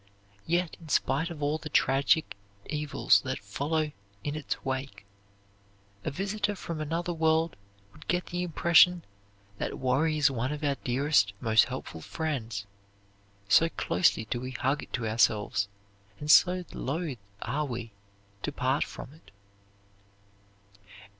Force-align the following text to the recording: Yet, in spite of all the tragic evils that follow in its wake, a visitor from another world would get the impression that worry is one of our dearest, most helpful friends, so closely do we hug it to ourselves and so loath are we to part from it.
Yet, 0.47 0.77
in 0.81 0.89
spite 0.89 1.29
of 1.29 1.43
all 1.43 1.59
the 1.59 1.69
tragic 1.69 2.35
evils 2.65 3.21
that 3.21 3.37
follow 3.37 3.91
in 4.23 4.35
its 4.35 4.65
wake, 4.65 5.05
a 6.03 6.09
visitor 6.09 6.55
from 6.55 6.81
another 6.81 7.13
world 7.13 7.55
would 7.91 8.07
get 8.07 8.25
the 8.25 8.41
impression 8.41 9.03
that 9.59 9.77
worry 9.77 10.17
is 10.17 10.31
one 10.31 10.51
of 10.51 10.63
our 10.63 10.73
dearest, 10.83 11.33
most 11.39 11.65
helpful 11.65 12.01
friends, 12.01 12.65
so 13.47 13.69
closely 13.69 14.25
do 14.25 14.39
we 14.41 14.49
hug 14.53 14.81
it 14.81 14.93
to 14.93 15.07
ourselves 15.07 15.67
and 16.19 16.31
so 16.31 16.65
loath 16.73 17.19
are 17.43 17.65
we 17.67 17.93
to 18.41 18.51
part 18.51 18.83
from 18.83 19.13
it. 19.13 19.29